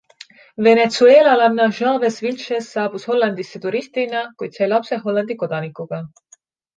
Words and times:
Venezuelalanna 0.67 1.67
Chavez-Vilchez 1.79 2.69
saabus 2.69 3.05
Hollandisse 3.11 3.61
turistina, 3.65 4.23
kuid 4.39 4.57
sai 4.61 4.71
lapse 4.73 4.99
Hollandi 5.05 5.37
kodanikuga. 5.45 6.01